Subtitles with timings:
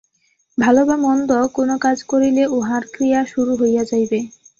[0.57, 4.19] ভাল বা মন্দ কোন কাজ করিলে উহার ক্রিয়া শুরু হইয়া যাইবে।